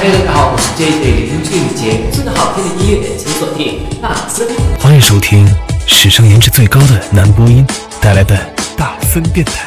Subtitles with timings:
[0.00, 4.46] Hello，大家好，我是 JJ 林俊杰，最好听的音乐，请锁定大森。
[4.78, 5.44] 欢迎收听
[5.88, 7.66] 史上颜值最高的男播音
[8.00, 8.36] 带来的
[8.76, 9.66] 大森电台，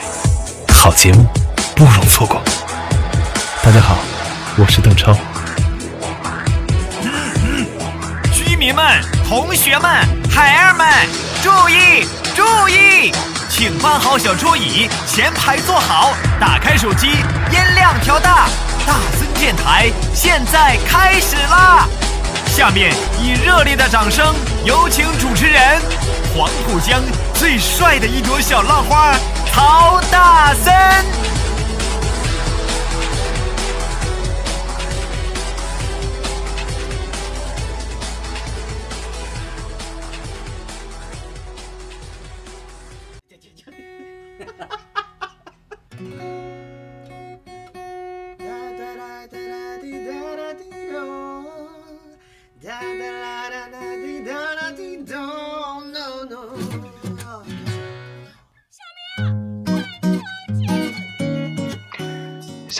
[0.73, 1.25] 好节目
[1.75, 2.41] 不容错过。
[3.61, 3.97] 大家好，
[4.55, 5.13] 我是邓超。
[8.33, 8.85] 居民们、
[9.27, 9.91] 同学们、
[10.29, 10.87] 孩儿们，
[11.43, 13.11] 注意注意，
[13.49, 18.47] 请搬好小桌椅，前排坐好，打开手机，音量调大。
[18.87, 21.87] 大森电台现在开始啦！
[22.45, 25.81] 下面以热烈的掌声，有请主持人
[26.35, 27.01] 黄浦江
[27.33, 29.15] 最帅的一朵小浪花
[29.51, 30.71] 曹大森。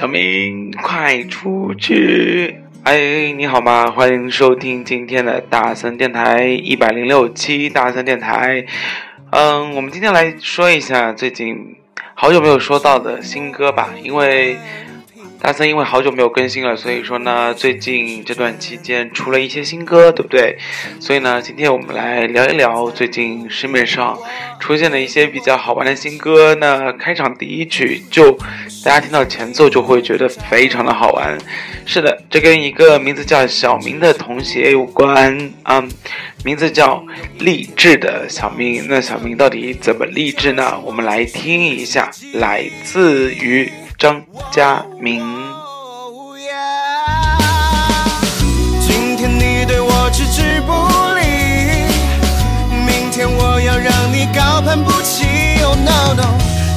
[0.01, 2.55] 小明，快出去！
[2.81, 3.85] 哎，你好吗？
[3.85, 8.65] 欢迎收听今天的大森电台一百零六期大森电台。
[9.29, 11.75] 嗯，我们今天来说一下最近
[12.15, 14.57] 好久没有说到的新歌吧，因为。
[15.41, 20.55] 大森因为好久没有更新了，所以说呢，最近这段期间出了一些新歌，对不对？
[20.99, 24.15] 所以呢，今天我们来聊一聊最近市面上
[24.59, 26.53] 出现的一些比较好玩的新歌。
[26.55, 28.31] 那开场第一曲就
[28.85, 31.35] 大家听到前奏就会觉得非常的好玩。
[31.87, 35.83] 是的，这跟一个名字叫小明的同学有关啊，
[36.45, 37.03] 名字叫
[37.39, 38.85] 励志的小明。
[38.87, 40.79] 那小明到底怎么励志呢？
[40.85, 43.67] 我们来听一下，来自于。
[44.01, 44.19] 张
[44.51, 45.21] 嘉明。
[48.79, 50.73] 今天你对我置之不
[51.19, 51.21] 理，
[52.83, 55.61] 明天我要让你高攀不起。
[55.63, 56.23] Oh no no，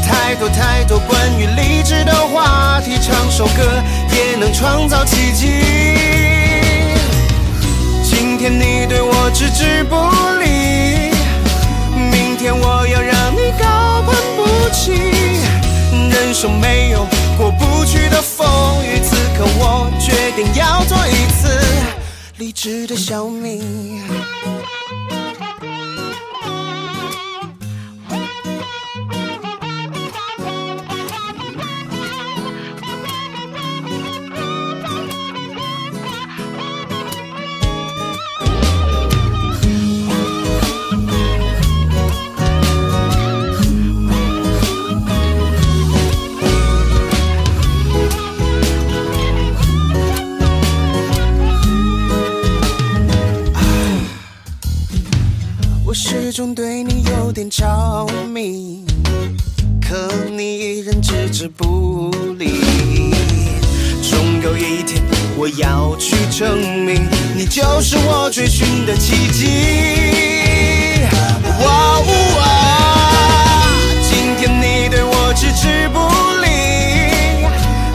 [0.06, 3.62] 太多太多关于励志的话题，唱首歌
[4.12, 5.46] 也能创造奇迹。
[8.02, 9.96] 今天你对我置之不
[10.42, 11.10] 理，
[11.96, 14.92] 明天我要让你高攀不起。
[16.10, 17.03] 人生没有
[17.37, 18.47] 过不去的风
[18.84, 21.59] 雨，此刻我决定要做一次
[22.39, 24.03] 理智的小明。
[56.34, 57.65] 终对你有点着
[58.28, 58.84] 迷，
[59.81, 62.61] 可你依然置之不理。
[64.03, 65.00] 终有一天，
[65.37, 67.06] 我要去证明，
[67.37, 71.06] 你就是我追寻的奇迹。
[71.62, 73.71] 哇呜啊！
[74.03, 76.01] 今天你对我置之不
[76.43, 76.49] 理，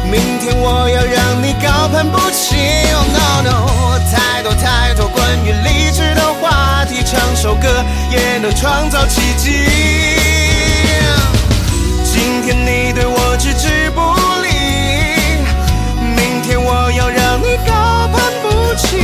[0.09, 2.55] 明天我要让你高攀不起。
[2.95, 5.78] Oh no no，太多太多关于你，
[7.41, 7.67] 首歌。
[8.11, 9.65] 也能创造奇迹。
[12.03, 14.01] 今天你对我置之不
[14.41, 14.49] 理，
[16.01, 18.97] 明天我要让你高攀不起。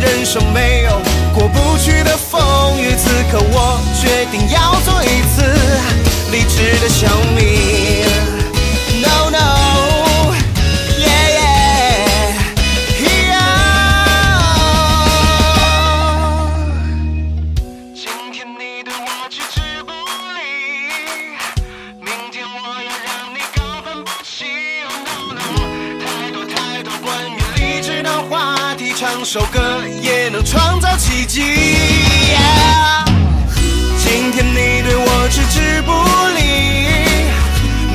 [0.00, 1.00] 人生没有
[1.34, 5.42] 过不去的风雨，此刻我决定要做一次
[6.30, 8.27] 励志的小米。
[29.30, 29.60] 首歌
[30.00, 31.42] 也能创造奇迹。
[33.98, 35.92] 今天你对我置之不
[36.32, 36.40] 理，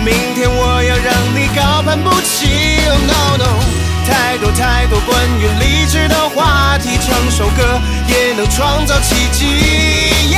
[0.06, 2.78] 明天我要让你高攀不起。
[2.88, 3.50] Oh no no，
[4.06, 10.38] 太多太多关于励志的话题，唱首歌也能创造奇迹。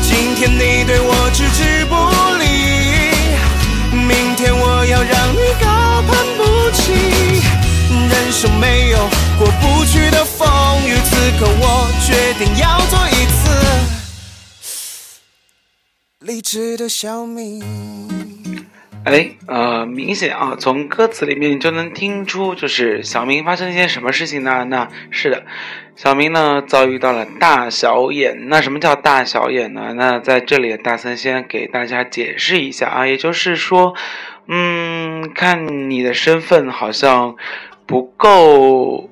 [0.00, 1.96] 今天你对我置之不
[2.38, 3.10] 理，
[3.98, 5.66] 明天我要让你高
[6.06, 7.63] 攀不起。
[8.14, 8.98] 人生没有
[9.36, 10.46] 过不去的风
[10.86, 13.50] 雨，此刻我决定要做一次
[16.20, 17.60] 励志的小米。
[19.04, 24.64] 哎，呃，明显啊，从歌词里面你就能听出，就是小明发生了一件什么事情呢？
[24.70, 25.42] 那是的，
[25.96, 28.48] 小明呢遭遇到了大小眼。
[28.48, 29.92] 那什么叫大小眼呢？
[29.96, 33.94] 那在这里，大森先给大家解释一下啊，也就是说，
[34.46, 37.34] 嗯，看你的身份好像
[37.86, 39.10] 不够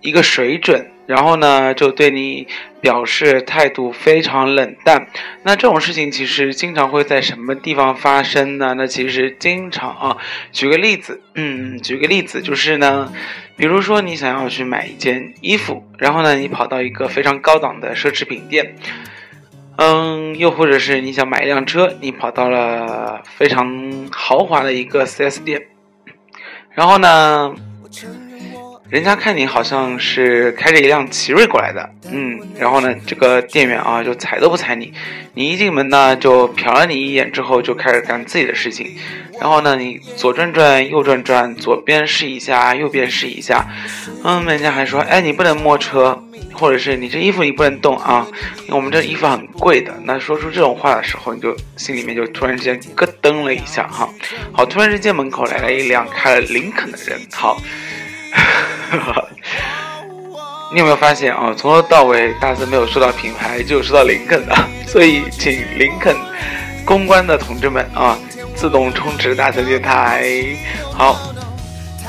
[0.00, 0.88] 一个水准。
[1.04, 2.46] 然后呢，就对你
[2.80, 5.08] 表示态度非常冷淡。
[5.42, 8.74] 那这种事情其实经常会在什么地方发生呢？
[8.78, 10.16] 那其实经常啊，
[10.52, 13.12] 举个例子，嗯，举个例子就是呢，
[13.56, 18.76] 比如说你想要去买一件衣服，然后呢，你跑到一个非常高档的奢侈品店，
[19.76, 25.66] 嗯，又或者是你想买一辆车，你跑到了非常豪华的一个 4S 店，
[26.74, 27.71] 然后呢。
[28.92, 34.92] 人家看你好像是开着一辆奇瑞过来的，嗯，然后呢，这个店员啊就踩都不踩你，
[35.32, 38.86] 你一进门呢就瞟了你一眼之后就开始干自己的事情，
[39.40, 43.66] 然后呢你左转转右转转，左边试一下，右边试一下，
[44.24, 46.22] 嗯，人家还说，哎，你不能摸车，
[46.52, 48.26] 或者是你这衣服你不能动啊，
[48.68, 49.90] 我们这衣服很贵的。
[50.04, 54.06] 那说出这种话的时候，你就心里面就突然之间咯噔了一下哈，
[54.52, 57.56] 好，突然之间门口来了一辆开了林肯的人，好。
[60.72, 61.54] 你有没有发现啊？
[61.56, 64.54] 从头到尾，大森没有说到品牌，就说到林肯的。
[64.88, 66.16] 所以，请林肯
[66.84, 68.18] 公关的同志们啊，
[68.54, 70.26] 自动充值大森电台。
[70.94, 71.18] 好，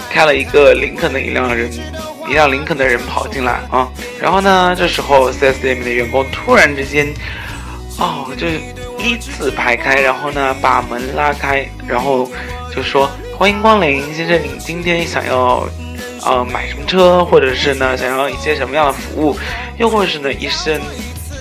[0.09, 1.69] 开了一个林肯的一辆人，
[2.29, 3.89] 一辆林肯的人跑进来啊。
[4.21, 7.13] 然后呢，这时候 4S 店里面的员工突然之间，
[7.99, 8.61] 哦，就是
[8.97, 12.29] 一字排开，然后呢，把门拉开，然后
[12.73, 15.67] 就说：“欢迎光临，先生，您今天想要？”
[16.25, 19.37] 呃，买什么车，或者是呢，想要一些什么样的服务，
[19.77, 20.79] 又或者是呢，一身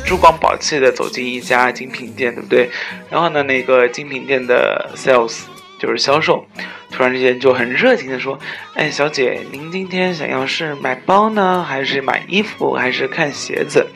[0.05, 2.69] 珠光宝气的走进一家精品店，对不对？
[3.09, 5.43] 然后呢，那个精品店的 sales
[5.79, 6.45] 就是销售，
[6.91, 8.39] 突然之间就很热情的说
[8.75, 13.87] ：“哎，小姐，您今天想要是买包呢，还是买衣服，还是看鞋子？”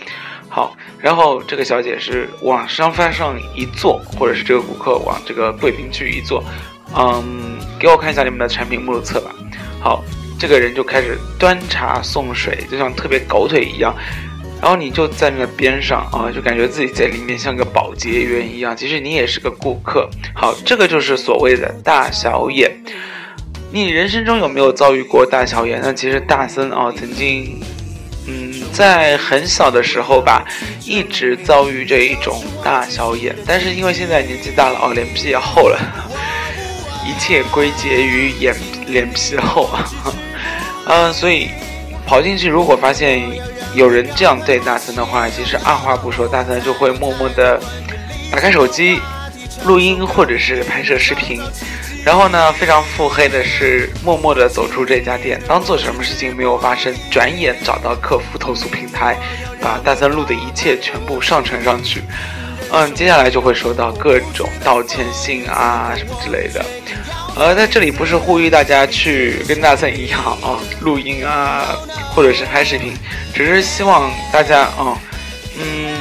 [0.48, 6.42] 好，然后这个小姐是往沙发上一坐，或者是这个顾客往这个贵宾区一坐，
[6.96, 9.30] 嗯，给我看一下你们的产品目录册吧。
[9.80, 10.04] 好。
[10.38, 13.94] 这个人就开始端茶送水，就像特别狗腿一样，
[14.60, 18.76] 然后你就在那边上啊，就感觉自己在里面像个保洁员一样。
[18.76, 20.08] 其实你也是个顾客。
[20.34, 22.70] 好，这个就是所谓的大小眼。
[23.72, 25.80] 你人生中有没有遭遇过大小眼？
[25.82, 27.60] 那其实大森啊，曾经，
[28.26, 30.46] 嗯，在很小的时候吧，
[30.84, 33.34] 一直遭遇这一种大小眼。
[33.46, 35.78] 但是因为现在年纪大了哦，脸皮也厚了，
[37.04, 38.54] 一切归结于眼
[38.86, 39.68] 脸皮厚。
[40.86, 41.50] 嗯，所以
[42.06, 43.20] 跑进去，如果发现
[43.74, 47.60] 有人这样对大森的话，其实二话不说，大森就会默默的
[48.30, 49.00] 打开手机
[49.64, 51.42] 录音或者是拍摄视频，
[52.04, 59.16] 然后呢，非常腹黑的是默默的走出这家店，当做什么事情没有发生，转眼找到客服投诉平台，
[59.60, 62.02] 把大森录的一切全部上传上去。
[62.70, 66.64] 嗯，接下来就会收到各种道歉信啊什么之类的。
[67.36, 71.66] 呃，在这里不是呼吁大家去跟大森一样啊，录音啊，
[72.14, 72.94] 或者是拍视频，
[73.34, 74.98] 只是希望大家啊，
[75.58, 75.94] 嗯，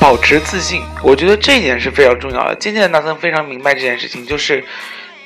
[0.00, 0.82] 保持自信。
[1.04, 2.54] 我觉得这一点是非常重要的。
[2.56, 4.64] 渐渐的，大森非常明白这件事情，就是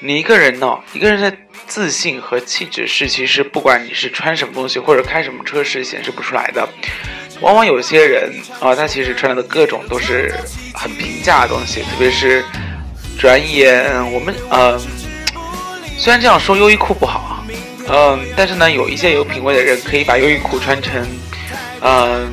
[0.01, 1.35] 你一个人呢，一个人的
[1.67, 6.69] 自信和气质是，其实不管你是穿什么东西或者开什么车，是显示不出来的。
[7.41, 8.31] 往往有些人
[8.61, 10.35] 啊，他其实穿的各种都是
[10.75, 12.45] 很平价的东西，特别是。
[13.19, 14.81] 转眼，我们嗯，
[15.99, 17.43] 虽然这样说优衣库不好啊，
[17.89, 21.05] 嗯，但是呢，有一些有品位的人可以把优衣库穿成
[21.81, 22.33] 嗯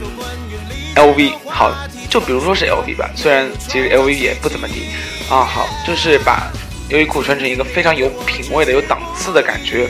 [0.96, 1.74] LV 好，
[2.08, 4.86] 就比如说是 LV 吧，虽然其实 LV 也不怎么地
[5.28, 6.52] 啊，好，就是把
[6.90, 9.90] 优衣库穿成一个非常有品位的、有档次的感觉。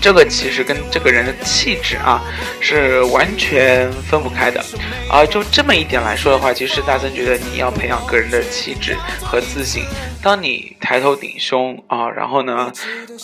[0.00, 2.22] 这个其实跟这个人的气质啊
[2.60, 4.64] 是完全分不开的，
[5.10, 9.82] 啊，就这么一点来说的话，其实大森觉得你要培养个人的气质和自信。
[10.22, 12.72] 当你抬头挺胸啊，然后呢，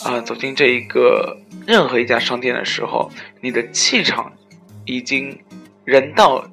[0.03, 3.09] 啊，走进这一个任何一家商店的时候，
[3.41, 4.33] 你的气场
[4.85, 5.39] 已经
[5.85, 6.45] 人到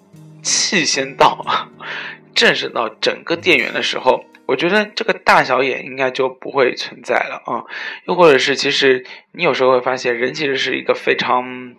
[0.42, 1.44] 气先到，
[2.34, 4.24] 震慑到整个店员的时候。
[4.50, 7.62] 我觉得这个大小眼应该就不会存在了啊，
[8.06, 11.76] 又或者是，其实你有时候会发现，人其实是一个非常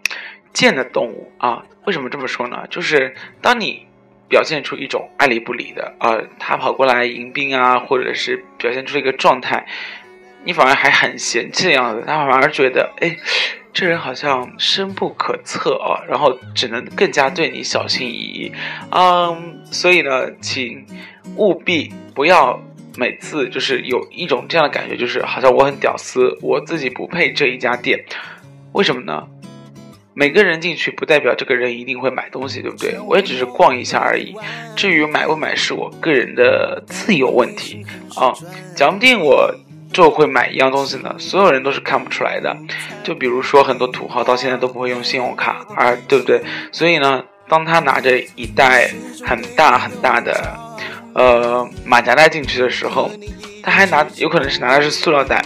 [0.53, 1.65] 贱的动物啊。
[1.85, 2.65] 为什么这么说呢？
[2.69, 3.85] 就是当你
[4.29, 9.67] 表现出一种爱理不理的啊，他跑过来迎宾啊，或者是表现出一个状态，
[10.45, 13.17] 你反而还很嫌弃的样子，他反而觉得，哎，
[13.73, 18.53] 这人好像深不可测啊，然后只能更加对你小心翼翼。
[18.91, 20.85] 嗯，所以呢，请
[21.37, 21.91] 务必。
[22.13, 22.59] 不要
[22.97, 28.03] 每次就是有一种这样的感觉，就是好像我很屌丝，我自己不配这一家店，
[28.73, 29.25] 为什么呢？
[30.13, 32.99] 每个人进去不代表这个人一定会买东西，对不对？
[33.07, 34.35] 我也只是逛一下而已。
[34.75, 37.85] 至于买不买是我个人的自由问题
[38.17, 38.33] 啊。
[38.75, 39.55] 讲不定我
[39.93, 42.53] 就会买一样东西呢，所有人都是看不出来的。
[43.05, 46.41] 就比如说很多土豪到现在都不会用信用卡，而对不对？
[46.73, 48.91] 所以呢，当他拿着一袋
[49.25, 50.59] 很大很大的
[51.13, 53.11] 呃马甲袋进去的时候，
[53.63, 55.43] 他还拿有可能是拿的是塑料袋。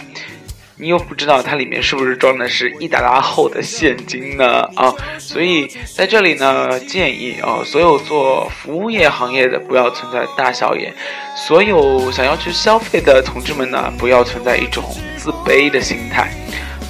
[0.78, 4.60] 你又不知道它里面是不是装的是一沓沓厚的现金呢？
[4.74, 10.92] 啊，所以在这里呢，建议啊，所有做服务业行业的不要存在大小眼，
[11.34, 14.84] 所有想要去消费的同志们呢，不要存在一种
[15.16, 16.30] 自卑的心态。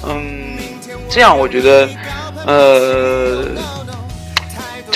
[0.05, 0.57] 嗯，
[1.09, 1.89] 这样我觉得，
[2.45, 3.45] 呃，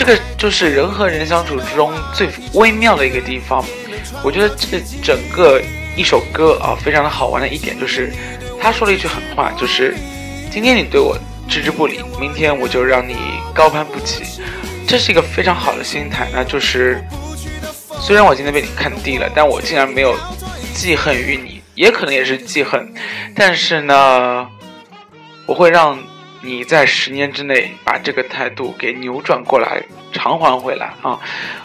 [0.04, 3.64] 这个就是人和人相处之中最微妙的一个地方。
[4.24, 5.62] 我觉得这整个
[5.96, 8.12] 一首歌啊，非常的好玩的一点就是。
[8.60, 9.96] 他说了一句狠话，就是
[10.52, 11.16] 今天你对我
[11.48, 13.16] 置之不理，明天我就让你
[13.54, 14.24] 高攀不起。
[14.88, 17.04] 这是一个非常好的心态，那就是
[18.00, 20.18] 虽然我今天被你看低了，但我竟然没有
[20.74, 22.92] 记恨于你，也可能也是记恨，
[23.36, 24.48] 但是呢，
[25.46, 26.00] 我会让
[26.42, 31.20] 你在十年之内把这个态度给扭转过来，偿还回来啊。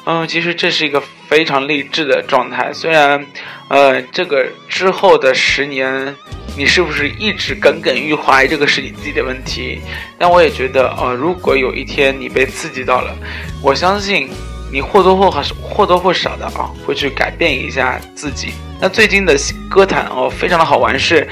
[0.05, 3.27] 嗯，其实这是一个非常励志的状态，虽然
[3.69, 6.15] 呃，这个之后的十年。
[6.59, 8.47] 你是不是一直耿耿于怀？
[8.47, 9.79] 这个是你自己的问题。
[10.17, 13.15] 但我也觉得，呃，如果有一天你被刺激到了，
[13.63, 14.31] 我相信
[14.73, 18.53] 你或多或少、或多或少的啊，会去改变一下自己。
[18.81, 19.37] 那最近的
[19.69, 21.27] 歌坛哦，非常的好玩，是，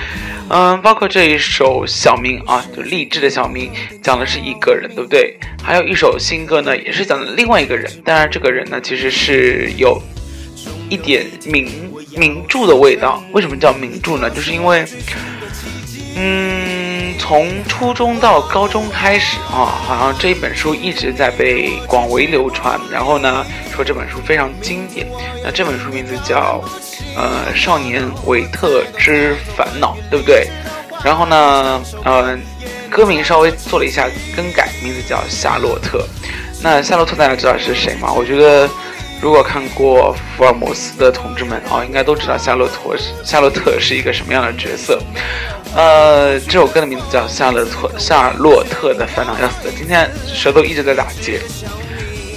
[0.49, 3.71] 嗯，包括这一首小明啊，就励志的小明，
[4.03, 5.37] 讲的是一个人，对不对？
[5.63, 7.91] 还有一首新歌呢，也是讲的另外一个人。
[8.05, 10.01] 当然，这个人呢，其实是有
[10.89, 11.91] 一点名。
[12.17, 14.31] 名著的味道，为什么叫名著呢？
[14.31, 14.85] 就是因为，
[16.15, 16.84] 嗯，
[17.19, 22.79] 从初中到高中开始啊，好像这一本书一直在被广为流传。
[22.91, 23.45] 然后呢，
[23.75, 25.07] 说这本书非常经典。
[25.43, 26.63] 那这本书名字叫
[27.17, 30.49] 《呃少年维特之烦恼》，对不对？
[31.05, 32.39] 然后呢，呃，
[32.91, 35.99] 歌名稍微做了一下更改，名字叫《夏洛特》。
[36.63, 38.13] 那夏洛特大家知道是谁吗？
[38.13, 38.69] 我觉得。
[39.25, 45.01] 如果看过福尔摩斯的同志们啊，应该都知道夏洛特是夏洛特是一个什么样的角色。
[45.75, 51.41] 呃，这首歌的名字叫《夏洛特夏洛特的烦恼》，要死，今天舌头一直在打结。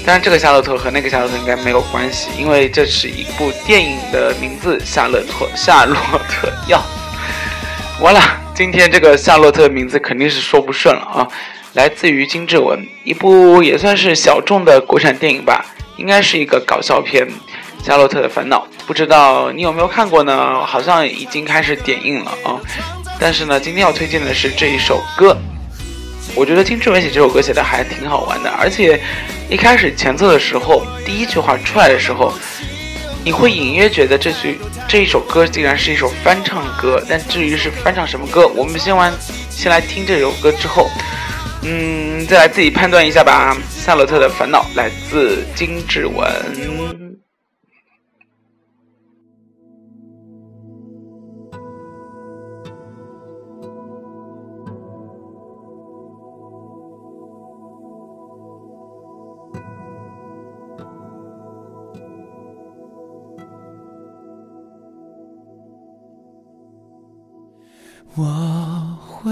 [0.06, 5.98] 但是，这个夏洛特和那个夏洛特应该没有关系，因为这是一部电影的名字《夏洛特夏洛
[6.30, 6.48] 特》。
[6.70, 6.82] 要
[8.00, 8.22] 完了，
[8.56, 11.28] 今天这个夏洛特的名字肯定是说不顺了啊！
[11.74, 15.66] 来自于金志文，一部也算是小众的国产电影吧。
[15.98, 17.28] 应该是一个搞笑片，
[17.84, 20.64] 《夏洛特的烦恼》，不知道你有没有看过呢？
[20.66, 22.62] 好像已经开始点映了啊！
[23.20, 25.36] 但是呢，今天要推荐的是这一首歌，
[26.36, 29.00] 我觉得金志文写这首歌写的还挺好玩的，而且
[29.50, 32.32] 一开始前奏的时候，第一句话出来的时候，
[33.24, 39.12] 你会隐约觉得这句这一首歌竟然是一首翻唱歌，但至于是翻唱什么歌，我们先完
[39.50, 40.88] 先来听这首歌之后。
[41.64, 43.58] 嗯，再来自己判断一下吧。
[43.70, 46.26] 夏洛特的烦恼来自金志文。
[68.16, 68.24] 我
[69.06, 69.32] 会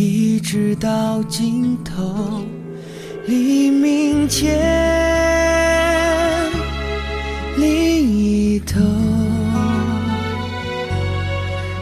[0.00, 2.44] 一直到尽头，
[3.26, 4.56] 黎明前
[7.56, 7.66] 另
[8.08, 8.78] 一头，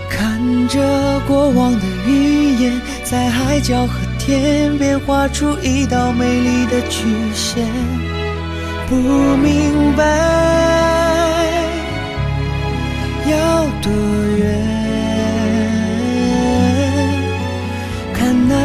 [0.09, 7.05] 看着过往的云烟，在海角和天边画出一道美丽的曲
[7.35, 7.69] 线，
[8.89, 10.03] 不明白。
[13.31, 13.93] 要多
[14.36, 14.36] 远？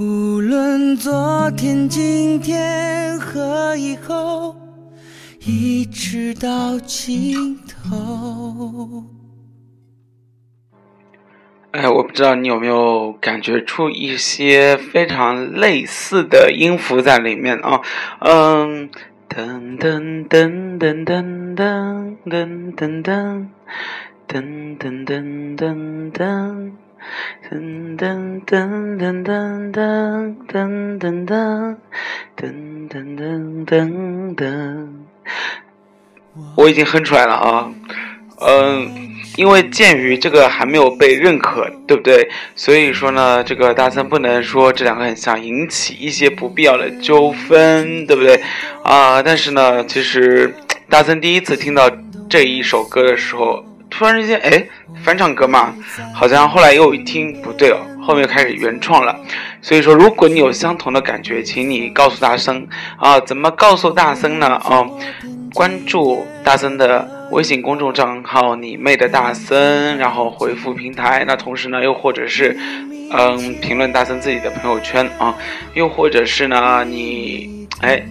[0.00, 4.56] 无论昨天、今天和以后，
[5.44, 9.04] 一直到尽头。
[11.72, 17.82] 哎，我不知道你有没有感觉出一些非常类似的音符在里面啊？
[18.20, 18.88] 嗯，
[19.28, 23.48] 噔噔噔噔噔噔噔噔噔
[24.26, 26.72] 噔噔噔噔
[27.50, 27.90] 噔。
[28.00, 31.76] 噔噔噔噔噔噔噔噔
[32.36, 34.88] 噔噔噔噔，
[36.56, 37.70] 我已经哼出来了啊，
[38.40, 38.88] 嗯，
[39.36, 42.30] 因为鉴于这个还没有被认可，对不对？
[42.54, 48.40] 所以说呢，这个大森不能说这两个很像，引起一些不必要的纠纷，对不对？
[48.82, 50.54] 啊，但是呢，其实
[50.88, 51.90] 大森第一次听到
[52.30, 53.62] 这一首歌的时候。
[53.90, 54.66] 突然之间，哎，
[55.02, 55.74] 翻唱歌嘛，
[56.14, 59.14] 好像后来又一听不对哦，后面开始原创了。
[59.60, 64.46] 所以说，如果你有相同的感觉，请你告诉大森啊，怎么告诉大森呢？
[64.46, 64.86] 啊，
[65.52, 71.24] 关注大森的微信公众账号“你妹的大森”，然后回复平台。
[71.26, 72.56] 那同时呢，又或者是，
[73.12, 75.34] 嗯，评论大森自己的朋友圈啊，
[75.74, 78.02] 又或者是呢，你哎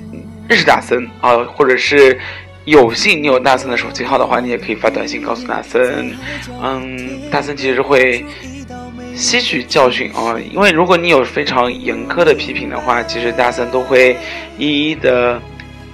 [0.48, 2.20] 认识大森啊，或者是。
[2.65, 6.12] 有幸你有大森的手机号的话，你也可以发短信告诉大森。
[6.62, 8.24] 嗯，大森其实会
[9.15, 14.15] 吸取教训啊，因为如果你有非常严苛的批评的话，其实大森都会
[14.58, 15.41] 一一的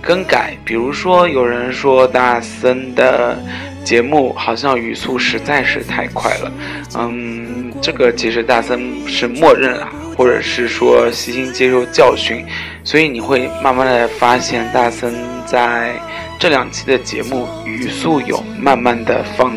[0.01, 0.57] 更改。
[0.65, 3.37] 比如说，有人说大森的
[3.85, 6.51] 节目好像语速实在是太快了，
[6.97, 12.45] 嗯，这个其实大森是默认啊，或者是说悉心接受教训，
[12.83, 15.13] 所以你会慢慢的发现大森
[15.45, 15.93] 在。
[16.37, 19.53] 这两期的节目语速有慢慢的放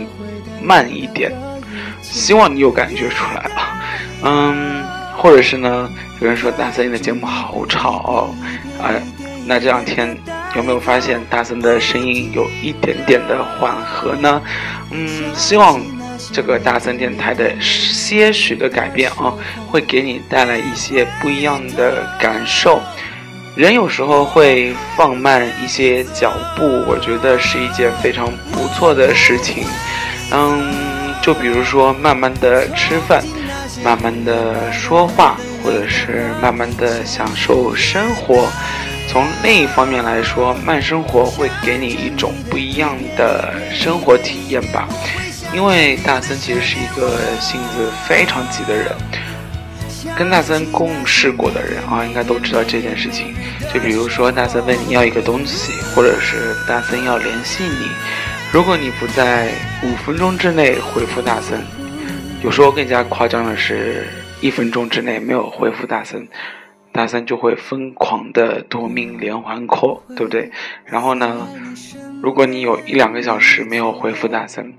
[0.63, 1.31] 慢一点，
[2.01, 3.81] 希望你有感觉出来了，
[4.25, 4.85] 嗯，
[5.17, 8.33] 或者是呢，有人说大森你的节目好吵，
[8.81, 8.91] 啊，
[9.45, 10.17] 那这两天
[10.57, 14.41] 有没有发现大森的声音有一点点的缓和呢？
[14.91, 15.81] 嗯，希望
[16.33, 19.35] 这个大森电台的些许的改变啊，
[19.67, 22.81] 会给你带来一些不一样的感受。
[23.59, 29.65] 人有时候会放慢一些脚步，我觉得是一件非常不错的事情。
[30.31, 33.21] 嗯，就比如说慢慢的吃饭，
[33.83, 38.49] 慢慢的说话，或者是慢慢的享受生活。
[39.09, 44.89] 从另一方面来说，慢生活会给你一种不一样的生活体验吧。
[45.53, 48.87] 因为大森其实是一个性子非常急的人。
[50.17, 53.35] 跟大森共事过的人啊，应该都知道这件事情。
[53.73, 57.89] 就比如说，大森问你要一个东西，或者是大森要联系你，
[58.53, 59.49] 如果你不在
[59.85, 61.61] 五分钟之内回复大森，
[62.43, 64.09] 有时候更加夸张的是，
[64.41, 66.27] 一分钟之内没有回复大森，
[66.91, 70.51] 大森就会疯狂的夺命连环 call，对不对？
[70.85, 71.47] 然后呢，
[72.21, 74.73] 如果你有一两个小时没有回复大森，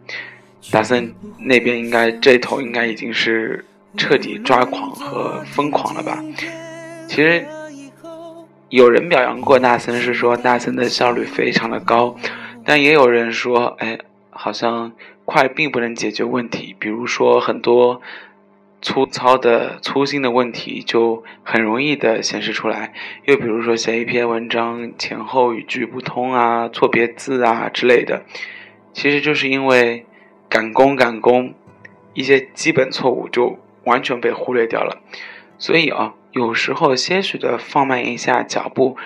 [0.69, 3.63] 大森那边应该这头应该已经是。
[3.97, 6.23] 彻底抓狂和疯狂了吧？
[7.07, 7.45] 其实
[8.69, 12.15] 有人表扬过纳森，是说纳森的效率非常的高，
[12.63, 13.97] 但也有人说，哎，
[14.29, 14.91] 好像
[15.25, 16.75] 快并不能解决问题。
[16.77, 17.99] 比如说很多
[18.81, 22.93] 粗糙的、粗心的问题就很容易的显示出来。
[23.25, 28.23] 又比如说写一篇文章前后语句不通啊、错别字啊之类的，
[28.93, 30.05] 其实就是因为
[30.47, 31.55] 赶工赶工，
[32.13, 35.01] 一些基本错误就完全被忽略掉了。
[35.57, 38.97] 所以啊，有时候些许的放慢一下脚步，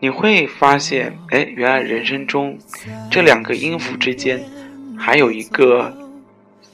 [0.00, 2.58] 你会发现，哎，原来人生中
[3.10, 4.42] 这两个音符之间
[4.98, 6.00] 还有一个。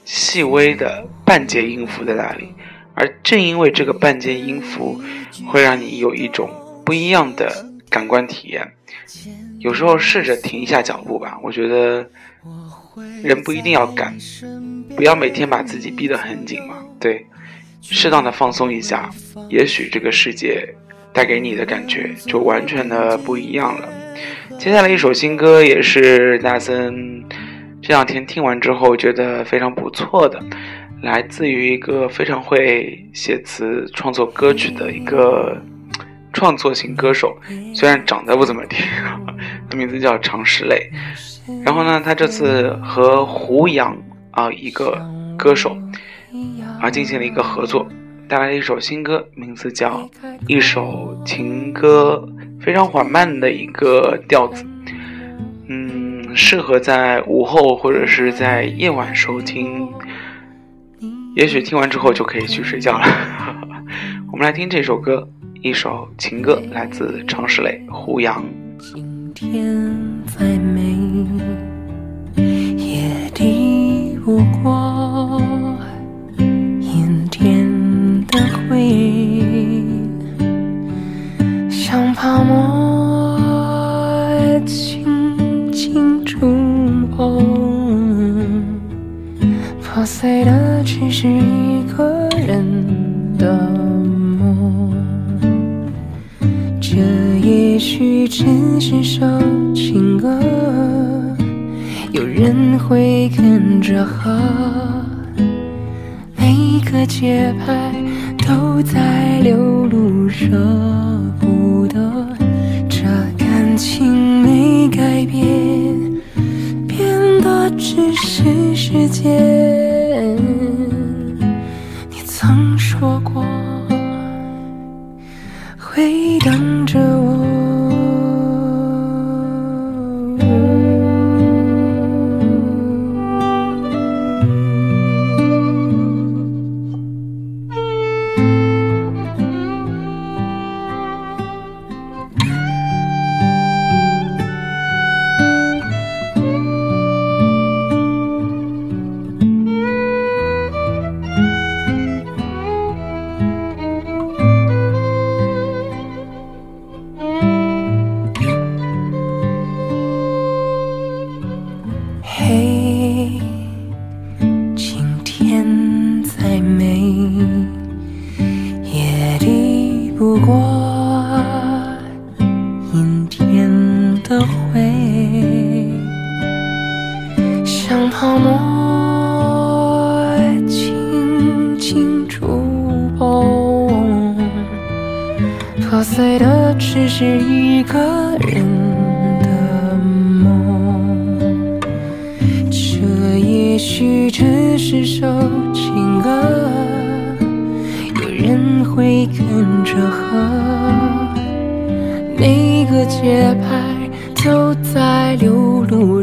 [0.03, 2.53] 细微的半截音符在那里，
[2.95, 4.99] 而正因为这个半截音符，
[5.47, 6.49] 会让你有一种
[6.83, 8.73] 不一样的感官体验。
[9.59, 12.09] 有时候试着停一下脚步吧，我觉得
[13.21, 14.17] 人不一定要赶，
[14.97, 16.83] 不要每天把自己逼得很紧嘛。
[17.01, 17.25] 对，
[17.81, 19.09] 适当的放松一下，
[19.49, 20.73] 也许这个世界
[21.11, 23.89] 带给你的感觉就完全的不一样了。
[24.59, 27.25] 接下来一首新歌也是大森。
[27.81, 30.39] 这两天听完之后，觉得非常不错的，
[31.01, 35.59] 来自于一个非常会写词、创作歌曲的一个
[36.31, 37.35] 创作型歌手，
[37.73, 38.77] 虽然长得不怎么地，
[39.75, 40.87] 名字叫常石磊。
[41.65, 43.97] 然后呢，他这次和胡杨
[44.29, 45.03] 啊一个
[45.35, 45.75] 歌手
[46.81, 47.87] 而进行了一个合作，
[48.27, 50.09] 带来了一首新歌，名字叫
[50.47, 52.27] 一首情歌，
[52.59, 54.65] 非常缓慢的一个调子。
[55.67, 59.87] 嗯适合在午后或者是在夜晚收听，
[61.35, 63.05] 也许听完之后就可以去睡觉了。
[64.31, 65.27] 我们来听这首歌，
[65.61, 68.43] 一首情歌，来自常石磊、胡杨。
[68.79, 69.93] 今天
[70.25, 70.81] 再美，
[72.77, 74.90] 也抵不过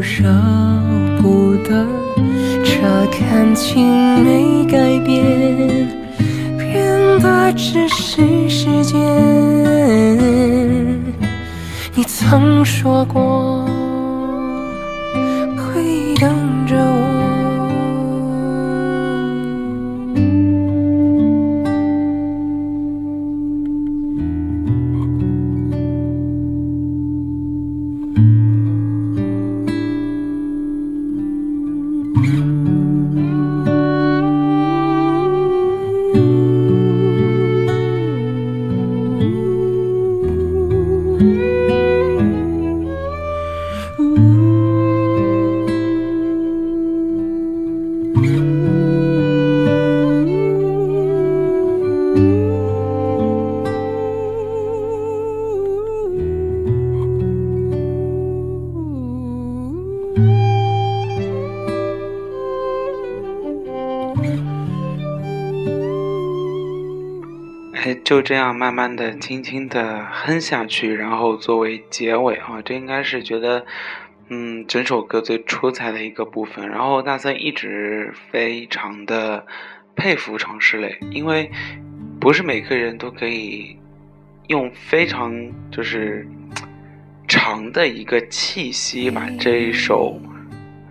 [0.01, 0.23] 舍
[1.21, 1.85] 不得，
[2.63, 2.81] 这
[3.19, 3.85] 感情
[4.23, 5.87] 没改变，
[6.57, 8.97] 变的只是时间。
[11.93, 13.58] 你曾说过。
[67.95, 73.65] 就这样慢慢的、轻轻的哼下去，然后作为结尾啊，这应该是觉得，
[74.29, 76.67] 嗯，整首歌最出彩的一个部分。
[76.69, 79.45] 然后大森一直非常的
[79.95, 81.51] 佩服常石磊，因为
[82.19, 83.77] 不是每个人都可以
[84.47, 85.33] 用非常
[85.71, 86.27] 就是
[87.27, 90.19] 长的一个气息把这一首。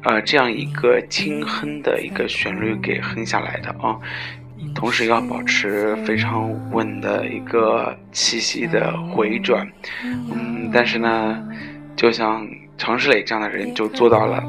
[0.04, 3.98] 呃，这样一个轻哼的一个旋律给哼下来的啊，
[4.74, 9.66] 同时要保持非常稳的一个气息的回转，
[10.04, 11.42] 嗯，但是呢，
[11.96, 14.42] 就像常石磊这样的人就做到了，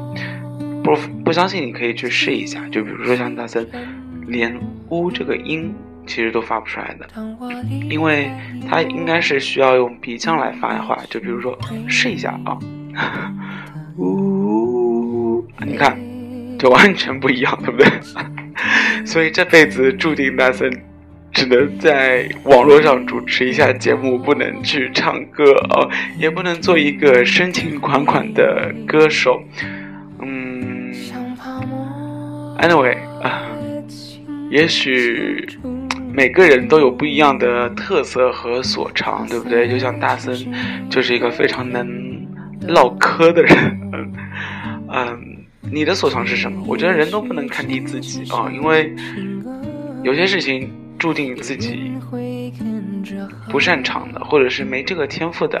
[0.84, 3.66] 不不相信你可以去试一下，就比如说像大森，
[4.26, 5.74] 连呜这个音
[6.06, 7.08] 其实都发不出来的，
[7.90, 8.30] 因为
[8.68, 12.58] 他应该是需要用鼻腔来发的话，就比如说试一下啊，
[13.98, 15.44] 呜。
[15.62, 15.98] 你看，
[16.60, 17.88] 就完全不一样，对不对？
[19.06, 20.70] 所以这辈子注定大森
[21.32, 29.42] 只能在网络上主持一下节目，不能去唱歌哦，也不能做一个深情款款的歌手。
[30.20, 30.92] 嗯
[32.58, 33.42] ，anyway 啊，
[34.50, 35.48] 也许
[36.12, 39.66] 每个人都有不一样的特色和所长，对不对？
[39.66, 40.36] 就像大森
[40.90, 41.88] 就是一个非常能
[42.68, 43.80] 唠嗑的人，
[44.92, 45.29] 嗯。
[45.62, 46.64] 你的所长是什么？
[46.66, 48.94] 我觉得人都不能看低自己啊，因为
[50.02, 51.92] 有些事情注定自己
[53.50, 55.60] 不擅长的，或者是没这个天赋的，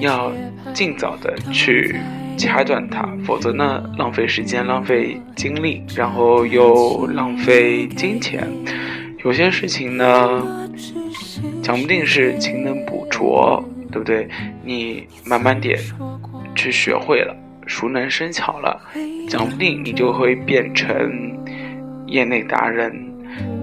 [0.00, 0.32] 要
[0.72, 1.96] 尽早的去
[2.36, 8.48] 掐断它，否则呢，浪费时间、浪费精力，然后又浪费金钱。
[9.24, 10.68] 有些事情呢，
[11.62, 14.28] 讲不定是勤能补拙，对不对？
[14.64, 15.78] 你慢慢点
[16.54, 17.36] 去学会了。
[17.66, 18.80] 熟能生巧了，
[19.28, 21.36] 讲不定你就会变成
[22.06, 22.94] 业内达人。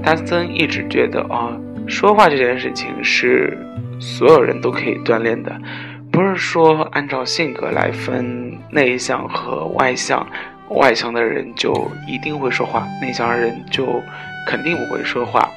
[0.03, 3.57] 丹森一直觉得啊，说话这件事情是
[3.99, 5.57] 所有人都可以锻炼的，
[6.11, 10.27] 不是说按照性格来分内向和外向，
[10.69, 11.73] 外向的人就
[12.07, 14.01] 一定会说话，内向的人就
[14.45, 15.49] 肯定不会说话。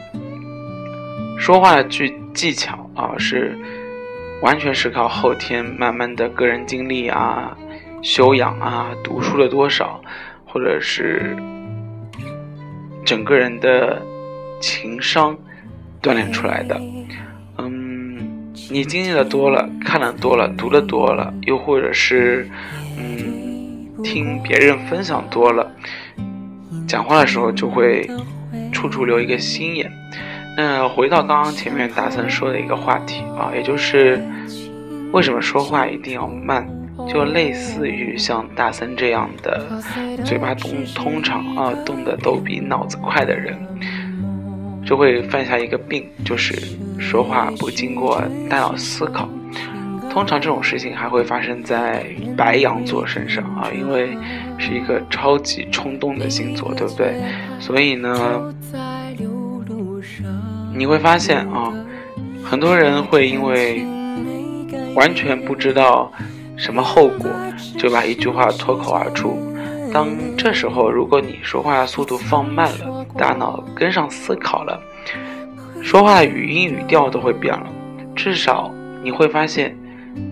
[1.39, 3.59] 说话的技技巧啊，是
[4.41, 7.55] 完全是靠后天慢慢的个人经历啊。
[8.07, 10.01] 修养啊，读书了多少，
[10.45, 11.37] 或者是
[13.05, 14.01] 整个人的
[14.61, 15.37] 情商
[16.01, 16.81] 锻炼出来的。
[17.59, 22.49] 嗯，你经历的多了，看的多了，读的多了，又或者是
[22.97, 25.69] 嗯，听别人分享多了，
[26.87, 28.09] 讲话的时候就会
[28.73, 29.90] 处处留一个心眼。
[30.57, 34.25] 那回到刚刚前面大森说的一个话题啊，也就是
[35.12, 36.64] 为什么说话一定要慢？
[37.09, 39.64] 就类似于像大森这样的
[40.25, 43.57] 嘴巴动通常啊动的都比脑子快的人，
[44.85, 46.55] 就会犯下一个病，就是
[46.99, 49.29] 说话不经过大脑思考。
[50.11, 54.16] 通常这种事情还会发生在白羊座身上啊，因为
[54.59, 57.14] 是一个超级冲动的星座，对不对？
[57.61, 58.55] 所以呢，
[60.75, 61.73] 你会发现啊，
[62.42, 63.85] 很多人会因为
[64.95, 66.11] 完全不知道。
[66.57, 67.31] 什么后果，
[67.79, 69.38] 就把一句话脱口而出。
[69.92, 74.81] 当这时候，如果你说话速度放慢了，大脑跟上思考了，
[75.83, 77.66] 说话的语音语调都会变了。
[78.14, 78.71] 至少
[79.03, 79.77] 你会发现，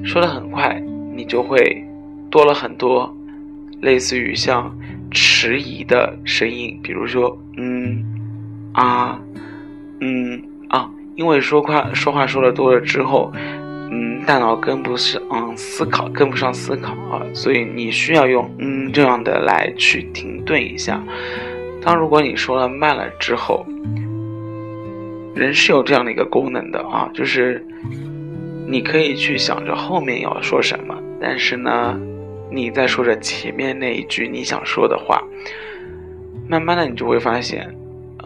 [0.02, 0.82] 说的很快，
[1.14, 1.84] 你就会
[2.30, 3.14] 多了很多
[3.80, 4.74] 类似于像
[5.10, 8.04] 迟疑的声音，比如说嗯
[8.72, 9.18] 啊
[10.00, 13.32] 嗯啊，因为说话说话说的多了之后。
[13.96, 15.22] 嗯，大脑跟不上，
[15.56, 21.00] 思考跟不上思考啊，所以你需要用嗯这样的来去停顿一下。
[21.80, 23.64] 当如果你说了慢了之后，
[25.32, 27.64] 人是有这样的一个功能的啊，就是
[28.66, 31.96] 你可以去想着后面要说什么，但是呢，
[32.50, 35.22] 你在说着前面那一句你想说的话，
[36.48, 37.72] 慢慢的你就会发现，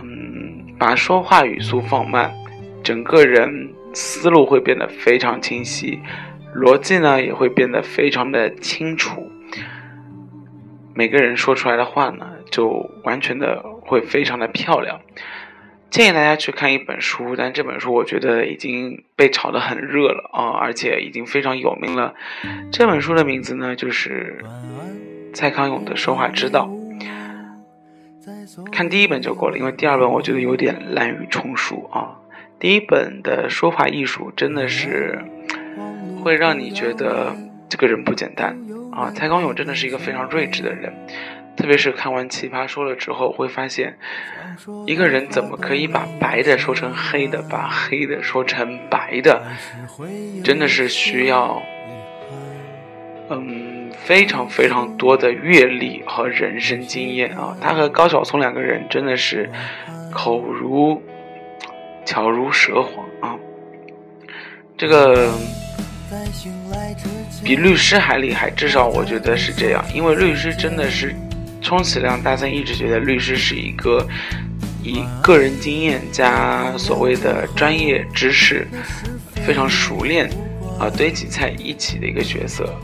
[0.01, 2.33] 嗯，把说话语速放慢，
[2.83, 3.69] 整个人。
[4.01, 5.99] 思路会变得非常清晰，
[6.55, 9.29] 逻辑呢也会变得非常的清楚。
[10.95, 15.01] 每个人说出来的话呢，就完全的会非常的漂亮。
[15.91, 22.15] 建议大家去看一本书，但这本书我觉得已经被炒得很热了啊，而且已经非常有名了。
[22.71, 24.45] 这本书的名字呢，就是
[25.35, 26.71] 蔡康永的说话之道。
[28.71, 32.15] 看第一本就够了，因为第二本我觉得有点滥竽充数啊。
[32.61, 35.19] 第一本的说话艺术真的是
[36.23, 37.35] 会让你觉得
[37.69, 38.59] 这个人不简单
[38.93, 39.13] 啊！
[39.15, 40.93] 蔡康永真的是一个非常睿智的人，
[41.57, 43.97] 特别是看完《奇葩说》了之后，会发现，
[44.87, 49.43] 一个人怎么可以把白的说成黑的，把黑的说成白的，
[50.43, 51.63] 真的是需要，
[53.31, 57.57] 嗯，非常非常多的阅历和人生经验啊。
[57.61, 59.49] 他和高晓松两个人真的是
[60.11, 61.01] 口如
[62.09, 63.37] 巧如蛇黄啊，
[64.79, 65.31] 这个。
[67.45, 69.85] 比律师还厉害，至少我觉得是这样。
[69.95, 71.15] 因为律师真的是，
[71.61, 74.07] 充其量大森一直觉得律师是一个
[74.83, 78.67] 以个人经验加所谓的专业知识
[79.47, 80.31] 非常熟练
[80.79, 82.75] 啊堆积在一起的一个角色。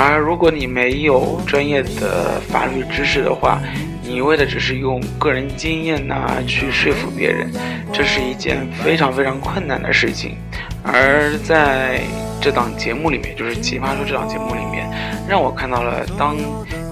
[0.00, 3.60] 而如果你没有专业的法律知识的话，
[4.00, 7.50] 你为的只是用个人经验呐去说服别人，
[7.92, 10.36] 这是一件非常非常困难的事情。
[10.84, 12.00] 而在
[12.40, 14.88] 这档节目里面，就是《奇葩说》这档节目里面，
[15.28, 16.36] 让我看到了当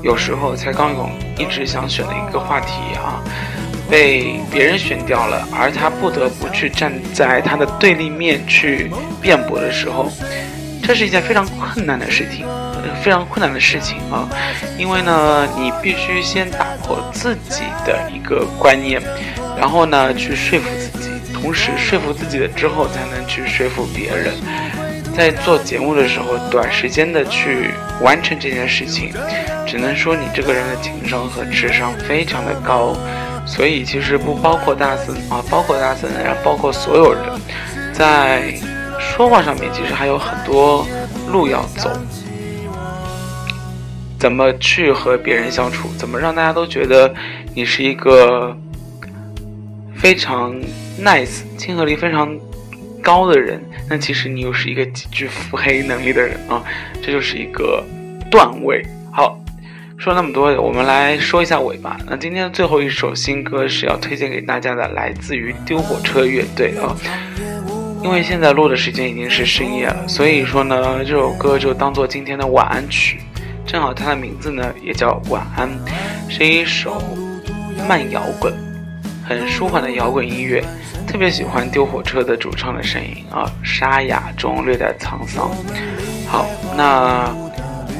[0.02, 3.22] 有时候蔡康永一直想选的一个话题啊，
[3.88, 8.90] 被别人选掉了，而他不得不去站在他的对立面去
[9.22, 10.10] 辩驳的时候，
[10.82, 12.44] 这是一件非常困难的事情，
[13.02, 14.28] 非常困难的事情啊，
[14.78, 19.02] 因为呢，你必须先打破自己的一个观念，
[19.58, 24.32] 然后呢，去说服自己，同时说服自己了之后，才能去说服别人。
[25.16, 27.70] 在做节目的时候，短时间的去
[28.02, 29.14] 完成这件事情，
[29.66, 32.94] 只能说你这个人的情商和智商非常的高，
[33.46, 37.22] 所以其实不包括大森啊，包括大森，然后包括所有人，
[37.94, 38.52] 在
[39.00, 40.86] 说话上面其实还有很多
[41.28, 41.90] 路要走，
[44.18, 47.14] 怎么去和别人相处，怎么让大家都觉得
[47.54, 48.56] 你是一个
[49.94, 50.54] 非常
[51.00, 52.36] nice、亲和力非常。
[53.02, 56.60] 高的人，那其实你又是一个极具腹黑能力的人啊，
[57.00, 57.80] 这就是一个
[58.28, 58.84] 段位。
[59.12, 59.38] 好，
[59.96, 61.96] 说那么多，我们来说一下尾巴。
[62.10, 66.96] 那今天最后一首新歌是要推荐给大家的，来自于丢火车乐队啊。
[68.02, 73.20] 因为现在录的时间已经是深夜了，所以说呢，这首歌就当做今天的晚安曲。
[73.66, 75.68] 正好它的名字呢也叫晚安，
[76.28, 77.02] 是一首
[77.88, 78.54] 慢摇滚，
[79.26, 80.64] 很舒缓的摇滚音乐。
[81.06, 85.50] 特别喜欢丢火车的主唱的声音啊，沙哑中略带沧桑。
[86.28, 87.32] 好，那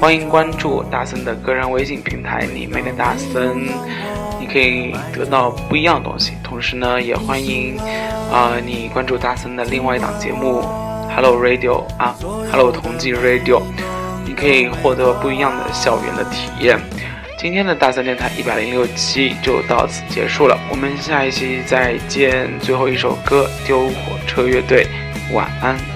[0.00, 3.64] 欢迎关注大森的个人微信平台“里面的大森”，
[4.40, 6.33] 你可以得到不一样的东西。
[6.42, 7.79] 同时呢，也欢迎
[8.33, 10.62] 啊你关注大森的另外一档节目
[11.14, 12.14] “Hello Radio” 啊
[12.50, 13.62] ，“Hello 同济 Radio”，
[14.37, 16.79] 可以获得不一样的校园的体验。
[17.38, 22.49] 今天的大三电台一百零六期就到此结束了，我们下一期再见。
[22.61, 24.87] 最后一首歌，丢火车乐队，
[25.33, 25.96] 晚安。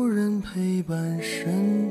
[0.53, 1.89] 陪伴身